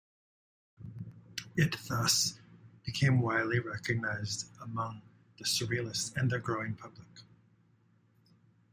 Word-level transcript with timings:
It 1.55 1.75
thus 1.87 2.33
became 2.83 3.19
widely 3.21 3.59
recognized 3.59 4.49
among 4.59 5.03
the 5.37 5.43
Surrealists 5.43 6.15
and 6.17 6.27
their 6.31 6.39
growing 6.39 6.73
public. 6.73 7.21